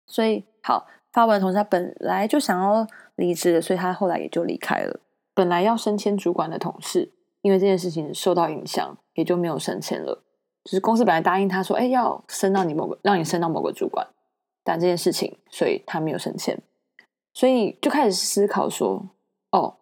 [0.06, 5.00] 所以好，发文的同事他本来就想要离职的，所以他后来也就离开了。
[5.34, 10.24] 本来要升迁主管的同事，因为这件事情受到影响，也就没有升迁了。
[10.64, 14.06] 就是公司本来答应他说，哎，要升到你某个，让你升到某个主管。
[14.68, 16.62] 但这件事情，所以他没有升迁，
[17.34, 19.08] 所以就开始思考说
[19.52, 19.78] ：“哦，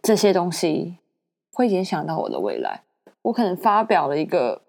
[0.00, 0.98] 这些东西
[1.52, 2.84] 会影响到我的未来。
[3.22, 4.62] 我可能发表了一个，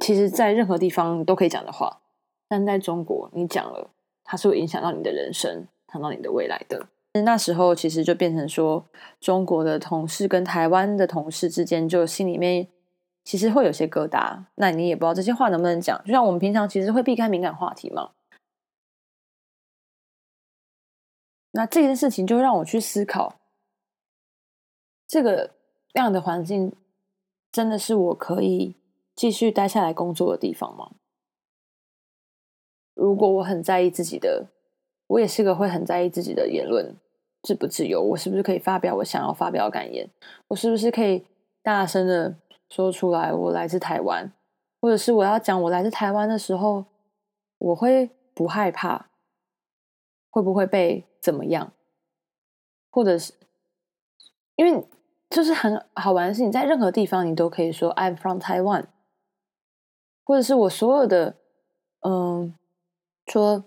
[0.00, 2.02] 其实在任何地方都可以讲的话，
[2.46, 3.90] 但在中国你讲了，
[4.22, 6.86] 它是会影响到你的人生，影响到你的未来的。
[7.24, 8.86] 那时候其实就变成说，
[9.20, 12.68] 中国的同事跟台湾的同事之间，就心里面。”
[13.26, 16.00] 其实会有些疙瘩，那你也不知道这些话能不能讲。
[16.04, 18.12] 就像我们平常其实会避开敏感话题嘛。
[21.50, 23.40] 那这件事情就让我去思考，
[25.08, 25.54] 这个
[25.94, 26.72] 样的环境
[27.50, 28.76] 真的是我可以
[29.16, 30.92] 继续待下来工作的地方吗？
[32.94, 34.46] 如果我很在意自己的，
[35.08, 36.94] 我也是个会很在意自己的言论
[37.42, 40.08] 自不自由，我是不是可以发表我想要发表感言？
[40.46, 41.26] 我是不是可以
[41.60, 42.36] 大声的？
[42.68, 44.32] 说出来，我来自台湾，
[44.80, 46.84] 或者是我要讲我来自台湾的时候，
[47.58, 49.06] 我会不害怕，
[50.30, 51.72] 会不会被怎么样？
[52.90, 53.32] 或者是
[54.56, 54.86] 因为
[55.28, 58.86] 就是很好玩的是，你在任何地方你都可以说 I'm from Taiwan，
[60.24, 61.36] 或者是我所有的
[62.00, 62.54] 嗯，
[63.26, 63.64] 说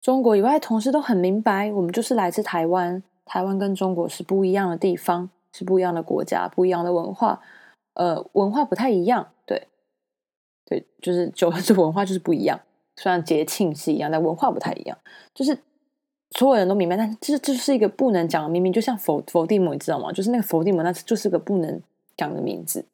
[0.00, 7.40] 中国以外同事都很明白，我们就是来自台湾，台湾跟中国是不一样的地方，是不一样的国家，不一样的文化。
[7.94, 9.68] 呃，文化不太一样，对，
[10.64, 12.60] 对，就是九这文化就是不一样。
[12.96, 14.96] 虽然节庆是一样，但文化不太一样。
[15.34, 15.58] 就是
[16.30, 20.10] 所有人都明白，但这这是一个不能讲的明明就像否否定魔，你知道吗？
[20.12, 21.82] 就是那个否定魔，那就是个不能
[22.16, 22.86] 讲的名字。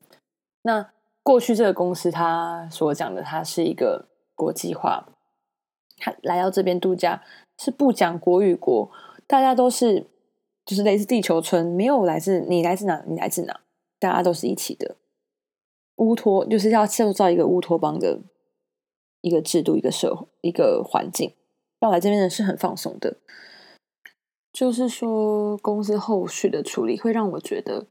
[0.63, 0.91] 那
[1.23, 5.07] 过去这个公司他所讲的，它是一个国际化，
[5.99, 7.23] 他来到这边度假
[7.59, 8.91] 是不讲国与国，
[9.27, 10.07] 大家都是
[10.65, 13.61] 就是类似地球村，没有来自你来自哪，你来自哪。
[13.99, 14.97] 大家都是一起的
[15.97, 18.21] 乌托，就是要塑造一个乌托邦的
[19.21, 21.35] 一个制度、一个社会、一个环境。
[21.81, 23.19] 要来这边的是很放松的，
[24.53, 27.87] 就是说公司后续的处理会让我觉得，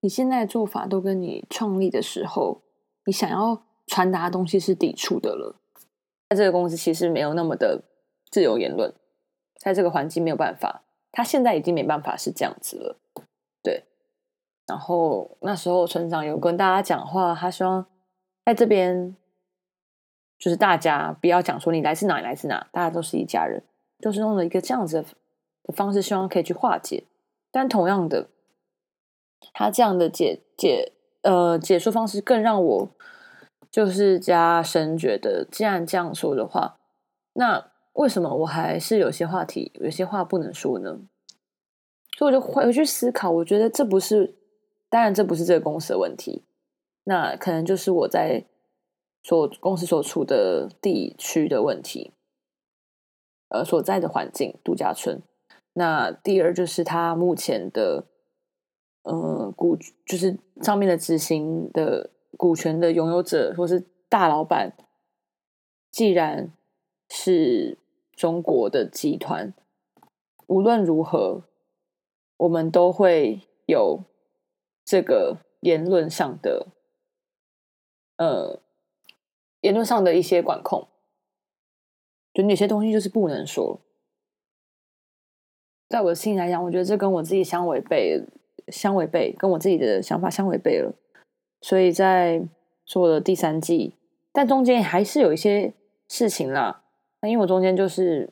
[0.00, 2.62] 你现在的做法都跟你创立的时候
[3.06, 5.56] 你想要传达的东西是抵触的了。
[6.28, 7.84] 在这个公司其实没有那么的
[8.30, 8.94] 自由言论，
[9.58, 12.98] 在这个环境没有办法，他现在已经没办法是这样子了。
[14.72, 17.84] 然后那时候村长有跟大家讲话，他希望
[18.42, 19.14] 在这边
[20.38, 23.62] 就是大家不要讲说你来自哪，你来自哪，大家都是一家人，
[23.98, 27.04] 就是用了一个这样子的方式，希望可以去化解。
[27.50, 28.30] 但同样的，
[29.52, 32.88] 他这样的解解呃解说方式更让我
[33.70, 36.78] 就是加深觉得，既然这样说的话，
[37.34, 40.98] 那为什么我还是有些话题、有些话不能说呢？
[42.16, 44.38] 所以我就回去思考，我觉得这不是。
[44.92, 46.42] 当然，这不是这个公司的问题，
[47.04, 48.44] 那可能就是我在
[49.22, 52.12] 所公司所处的地区的问题，
[53.48, 55.22] 呃，所在的环境度假村。
[55.72, 58.04] 那第二就是他目前的，
[59.04, 64.76] 呃，股就是上面的执行的股权的拥有者或是大老板，
[65.90, 66.52] 既然
[67.08, 67.78] 是
[68.12, 69.54] 中国的集团，
[70.48, 71.44] 无论如何，
[72.36, 74.04] 我们都会有。
[74.92, 76.66] 这个言论上的，
[78.18, 78.60] 呃，
[79.62, 80.86] 言论上的一些管控，
[82.34, 83.80] 就有些东西就是不能说。
[85.88, 88.22] 在我的心里来讲，我觉得这跟我自己相违背，
[88.68, 90.92] 相违背，跟我自己的想法相违背了。
[91.62, 92.46] 所以在
[92.84, 93.94] 做了第三季，
[94.30, 95.72] 但中间还是有一些
[96.06, 96.84] 事情啦。
[97.22, 98.28] 那因为我中间就是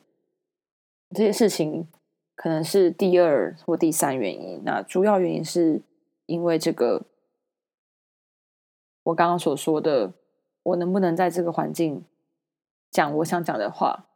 [1.09, 1.87] 这些事情，
[2.35, 4.61] 可能是第二或第三原因。
[4.63, 5.81] 那主要原因是。
[6.25, 7.05] 因为这个，
[9.03, 10.13] 我刚刚所说的，
[10.63, 12.05] 我能不能在这个环境
[12.89, 14.07] 讲我想讲的话，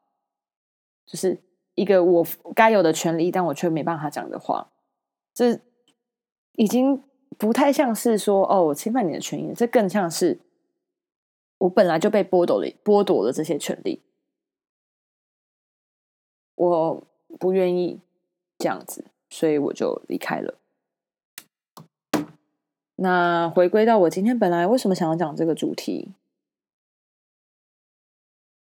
[1.05, 1.41] 就是
[1.73, 2.25] 一个我
[2.55, 4.71] 该有的权利，但我却没办法讲的话，
[5.33, 5.59] 这
[6.53, 7.03] 已经
[7.37, 10.39] 不太像是说哦，我侵犯你的权益，这更像是
[11.57, 14.01] 我本来就被剥夺了剥夺了这些权利，
[16.55, 17.07] 我
[17.39, 17.99] 不愿意
[18.57, 20.59] 这样子，所以我就离开了。
[22.97, 26.13] 那回归到我今天本来为什么想要讲这个主题，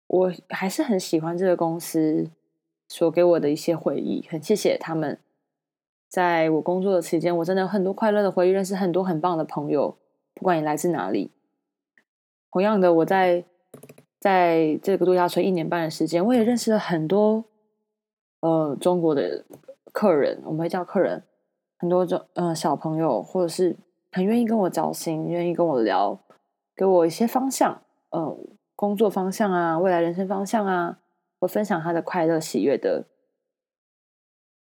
[0.06, 2.30] 我还是很喜欢这个公司
[2.88, 5.18] 所给我的一些回忆，很谢谢他们，
[6.08, 9.96] 在我工作的期间，我真的有很多快乐的回忆，认识很多很棒的朋友，
[10.34, 11.32] 不管你来自哪里。
[12.52, 13.44] 同样的，我在
[14.20, 17.44] 在这个度假村一年半的时间，我也认识了很多
[18.38, 19.44] 呃中国的
[19.90, 21.24] 客人，我们会叫客人，
[21.76, 23.76] 很多种呃小朋友或者是。
[24.12, 26.20] 很愿意跟我交心，愿意跟我聊，
[26.76, 28.46] 给我一些方向，嗯，
[28.76, 31.00] 工作方向啊，未来人生方向啊，
[31.38, 33.06] 我分享他的快乐喜悦的，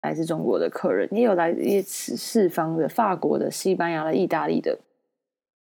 [0.03, 4.79] 来自中国的客人，也有来自四方的，法国的、西班牙的、意大利的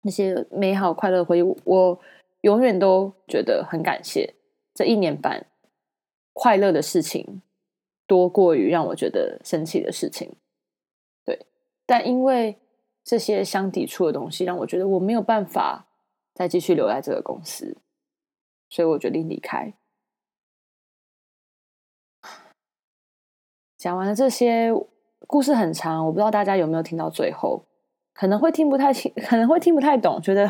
[0.02, 2.00] 那些美好快乐回忆，我
[2.40, 4.34] 永远都觉得很感谢
[4.74, 5.46] 这一年半
[6.32, 7.40] 快乐的事情，
[8.08, 10.34] 多过于让我觉得生气的事情。
[11.24, 11.46] 对，
[11.86, 12.58] 但因为。
[13.10, 15.88] 这些相抵触的东西让我觉得我没有办法
[16.32, 17.76] 再继续留在这个公司，
[18.68, 19.74] 所以我决定离开。
[23.76, 24.72] 讲完了这些
[25.26, 27.64] 故事很长，我不知道大家有没有听到最后，
[28.14, 30.48] 可能会听不太清，可能会听不太懂，觉得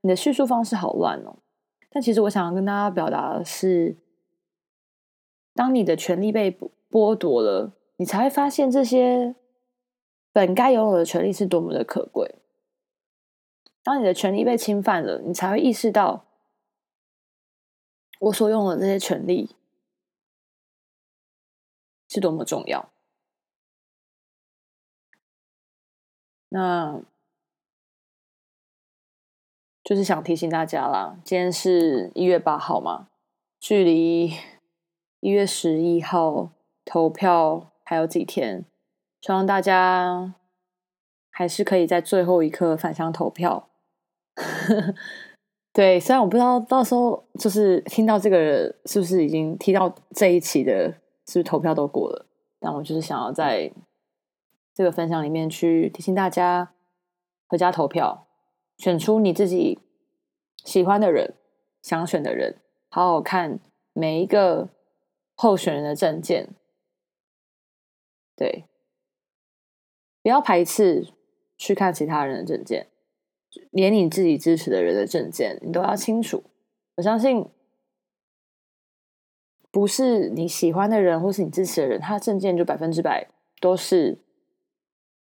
[0.00, 1.36] 你的叙述方式好乱哦。
[1.88, 3.96] 但其实我想要跟大家表达的是，
[5.54, 6.58] 当你的权利被
[6.90, 9.36] 剥夺了，你才会发现这些。
[10.32, 12.36] 本该拥有的权利是多么的可贵。
[13.82, 16.24] 当你的权利被侵犯了，你才会意识到
[18.20, 19.56] 我所拥有的这些权利
[22.08, 22.90] 是多么重要。
[26.48, 27.02] 那
[29.82, 33.08] 就是想提醒大家啦，今天是一月八号嘛，
[33.58, 34.32] 距离
[35.20, 36.52] 一月十一号
[36.84, 38.64] 投票还有几天。
[39.22, 40.34] 希望大家
[41.30, 43.70] 还是可以在最后一刻返乡投票。
[45.72, 50.90] 对，虽然我不知道到时候就是听到这个是不是已经提到这一期的，
[51.26, 52.26] 是不是投票都过了，
[52.58, 53.72] 但我就是想要在
[54.74, 56.72] 这个分享里面去提醒大家，
[57.46, 58.26] 回家投票，
[58.76, 59.78] 选出你自己
[60.64, 61.34] 喜欢的人、
[61.80, 62.56] 想选的人，
[62.90, 63.60] 好好看
[63.92, 64.68] 每一个
[65.36, 66.50] 候选人的证件。
[68.34, 68.64] 对。
[70.22, 71.08] 不要排斥
[71.58, 72.86] 去看其他人的证件，
[73.70, 76.44] 连你自己支持的人的证件，你都要清楚。
[76.96, 77.48] 我相信，
[79.70, 83.26] 不是你喜欢的人或是你支持的人，他的证件就百分之百
[83.60, 84.18] 都是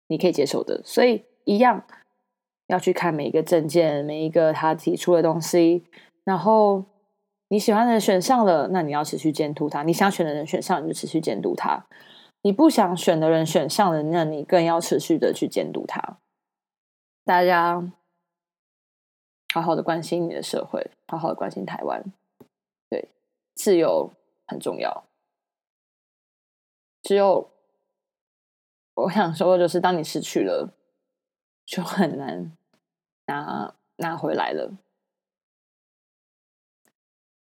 [0.06, 0.82] 你可以接受的。
[0.84, 1.84] 所以，一样
[2.66, 5.84] 要去看每一个证件，每一个他提出的东西。
[6.24, 6.84] 然后，
[7.48, 11.86] 你喜欢的人选上了，那你要持续监督他；你想选的人选上，你就持续监督他。
[12.44, 16.18] 你不想选的人选上了，那你更要持续的去监督他。
[17.24, 17.90] 大家
[19.54, 22.04] 好好的关心你的社会，好好的关心台湾。
[22.90, 23.08] 对，
[23.54, 24.12] 自由
[24.46, 25.04] 很重要。
[27.02, 27.48] 只有
[28.92, 30.74] 我想说的就是，当你失去了，
[31.64, 32.52] 就很难
[33.24, 34.76] 拿拿回来了。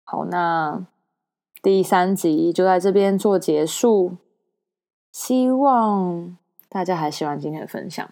[0.04, 0.86] 好，那
[1.60, 4.18] 第三集就在这边做结束。
[5.12, 6.36] 希望
[6.70, 8.10] 大家还喜欢今天的分享，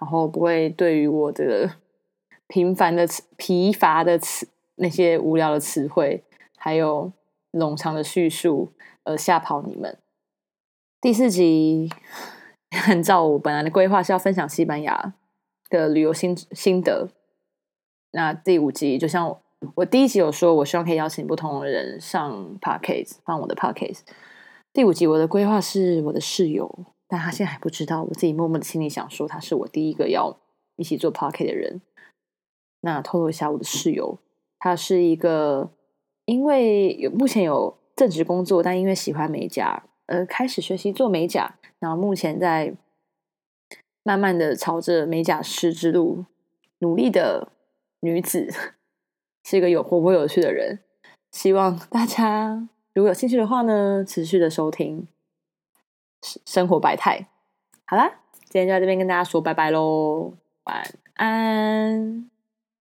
[0.00, 1.70] 然后不会对于我这个
[2.48, 3.06] 平凡的、
[3.36, 6.24] 疲乏的词、那些无聊的词汇，
[6.58, 7.12] 还有
[7.52, 8.72] 冗长的叙述
[9.04, 9.96] 而吓跑你们。
[11.00, 11.88] 第四集
[12.88, 15.14] 按照我本来的规划是要分享西班牙
[15.70, 17.08] 的旅游心心得，
[18.10, 19.38] 那第五集就像
[19.76, 24.00] 我第一集有说，我希望可以邀请不同的人上 podcast，放我的 podcast。
[24.74, 28.04] 第五集我的规划是我的室友，但他现在还不知道。
[28.04, 30.38] 我自己默默的心里想说，他是我第一个要
[30.76, 31.82] 一起做 p o c k e t 的人。
[32.80, 34.18] 那透露一下，我的室友，
[34.58, 35.70] 他是一个
[36.24, 42.74] 因为有目前有正职工作，但因为喜欢美甲，而开始学习做美甲，然后目前在
[44.02, 46.24] 慢慢的朝着美甲师之路
[46.78, 47.52] 努力的
[48.00, 48.48] 女子，
[49.44, 50.78] 是一个有活泼有趣的人。
[51.30, 52.68] 希望大家。
[52.94, 55.06] 如果有兴趣的话呢，持续的收听
[56.44, 57.28] 生活百态。
[57.86, 60.34] 好啦，今天就在这边跟大家说拜拜喽，
[60.64, 60.82] 晚
[61.14, 62.31] 安。